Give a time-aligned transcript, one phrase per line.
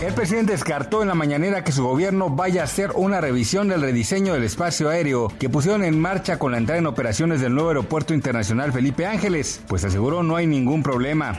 [0.00, 3.80] El presidente descartó en la mañanera que su gobierno vaya a hacer una revisión del
[3.80, 7.70] rediseño del espacio aéreo que pusieron en marcha con la entrada en operaciones del nuevo
[7.70, 11.36] aeropuerto internacional Felipe Ángeles, pues aseguró no hay ningún problema.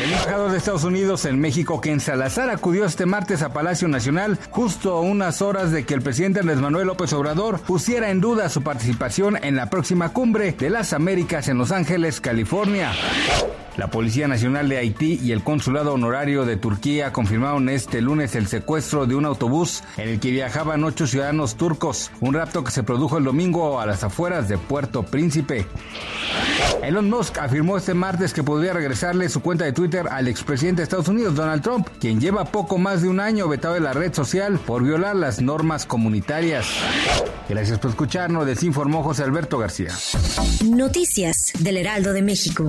[0.00, 4.38] El embajador de Estados Unidos en México, Ken Salazar, acudió este martes a Palacio Nacional
[4.52, 8.48] justo a unas horas de que el presidente Andrés Manuel López Obrador pusiera en duda
[8.48, 12.92] su participación en la próxima cumbre de las Américas en Los Ángeles, California.
[13.78, 18.48] La Policía Nacional de Haití y el Consulado Honorario de Turquía confirmaron este lunes el
[18.48, 22.82] secuestro de un autobús en el que viajaban ocho ciudadanos turcos, un rapto que se
[22.82, 25.64] produjo el domingo a las afueras de Puerto Príncipe.
[26.82, 30.84] Elon Musk afirmó este martes que podría regresarle su cuenta de Twitter al expresidente de
[30.84, 34.12] Estados Unidos, Donald Trump, quien lleva poco más de un año vetado de la red
[34.12, 36.66] social por violar las normas comunitarias.
[37.48, 39.92] Gracias por escucharnos, les informó José Alberto García.
[40.64, 42.68] Noticias del Heraldo de México.